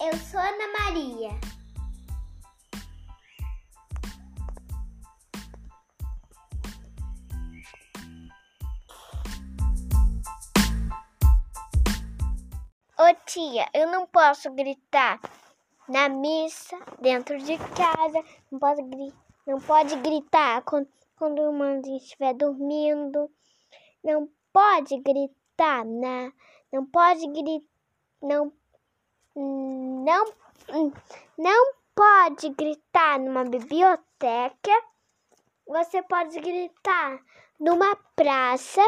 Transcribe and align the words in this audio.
eu 0.00 0.16
sou 0.16 0.40
Ana 0.40 0.72
Maria. 0.78 1.30
Ô 12.98 13.14
tia, 13.26 13.68
eu 13.74 13.90
não 13.90 14.06
posso 14.06 14.50
gritar 14.52 15.20
na 15.86 16.08
missa, 16.08 16.78
dentro 17.00 17.38
de 17.38 17.58
casa, 17.58 18.24
não 18.50 18.58
posso 18.58 18.82
gri 18.84 19.12
não 19.46 19.60
pode 19.60 19.96
gritar 19.96 20.62
quando, 20.62 20.88
quando 21.16 21.40
o 21.40 21.50
irmãozinho 21.50 21.96
estiver 21.96 22.34
dormindo, 22.34 23.30
não 24.04 24.28
pode 24.52 24.96
gritar 24.98 25.84
na, 25.84 26.32
não 26.72 26.86
pode 26.86 27.26
gritar, 27.26 27.66
não 28.22 28.52
não, 29.40 30.32
não 31.38 31.74
pode 31.94 32.50
gritar 32.50 33.18
numa 33.18 33.44
biblioteca. 33.44 34.72
Você 35.66 36.02
pode 36.02 36.38
gritar 36.40 37.20
numa 37.58 37.96
praça. 38.14 38.82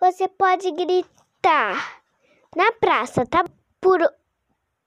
Você 0.00 0.28
pode 0.28 0.70
gritar 0.72 2.02
na 2.56 2.72
praça, 2.72 3.24
tá? 3.26 3.44
Por, 3.80 4.00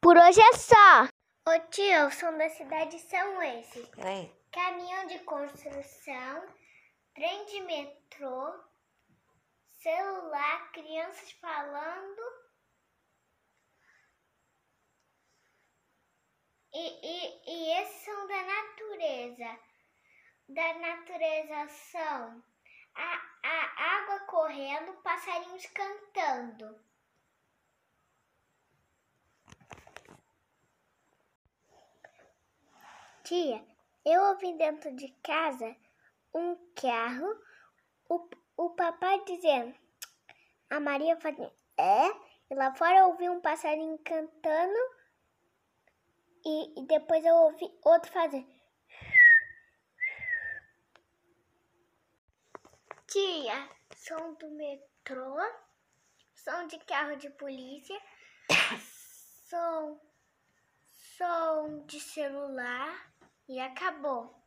por 0.02 0.18
hoje 0.18 0.42
é 0.42 0.54
só. 0.54 1.08
Ô 1.48 1.60
tio, 1.70 2.08
o 2.08 2.12
som 2.12 2.38
da 2.38 2.50
cidade 2.50 3.00
são 3.00 3.42
esses. 3.42 3.90
É. 4.00 4.30
Caminhão 4.52 5.08
de 5.08 5.20
construção, 5.20 6.44
trem 7.14 7.46
de 7.46 7.62
metrô, 7.62 8.54
celular, 9.72 10.72
crianças 10.72 11.32
falando 11.34 12.47
E, 16.80 17.00
e, 17.02 17.42
e 17.48 17.82
esses 17.82 18.06
são 18.06 18.28
da 18.28 18.44
natureza. 18.44 19.60
Da 20.48 20.74
natureza 20.76 21.68
são 21.70 22.44
a, 22.94 23.22
a 23.44 23.98
água 23.98 24.20
correndo, 24.28 24.94
passarinhos 25.02 25.66
cantando. 25.68 26.80
Tia, 33.24 33.66
eu 34.06 34.22
ouvi 34.26 34.54
dentro 34.54 34.96
de 34.96 35.08
casa 35.24 35.76
um 36.32 36.56
carro, 36.76 37.44
o, 38.08 38.30
o 38.56 38.70
papai 38.70 39.24
dizendo, 39.26 39.76
a 40.70 40.80
Maria 40.80 41.20
fazendo, 41.20 41.52
é? 41.76 42.08
E 42.52 42.54
lá 42.54 42.72
fora 42.76 43.00
eu 43.00 43.08
ouvi 43.08 43.28
um 43.28 43.42
passarinho 43.42 43.98
cantando 44.06 44.98
e, 46.48 46.80
e 46.80 46.86
depois 46.88 47.26
eu 47.26 47.36
ouvi 47.36 47.70
outro 47.84 48.10
fazer. 48.12 48.48
Tia, 53.08 53.70
som 53.96 54.34
do 54.36 54.50
metrô, 54.52 55.36
som 56.34 56.68
de 56.68 56.80
carro 56.80 57.18
de 57.18 57.30
polícia, 57.32 58.00
som, 59.50 60.00
som 61.18 61.86
de 61.86 62.00
celular 62.00 63.12
e 63.50 63.60
acabou. 63.60 64.47